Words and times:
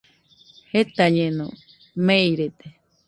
Jetañeno, 0.71 1.47
meirede. 2.05 2.67